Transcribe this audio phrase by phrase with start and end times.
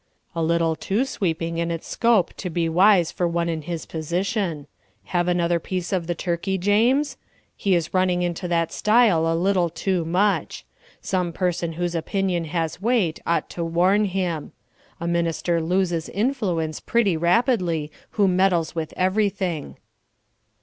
[0.33, 4.65] "A little too sweeping in its scope to be wise for one in his position.
[5.03, 7.17] Have another piece of the turkey, James?
[7.55, 10.65] He is running into that style a little too much.
[11.01, 14.53] Some person whose opinion has weight ought to warn him.
[14.99, 19.77] A minister loses influence pretty rapidly who meddles with everything."